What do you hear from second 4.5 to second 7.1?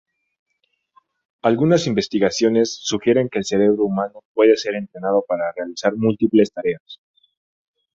ser entrenado para realizar múltiples tareas.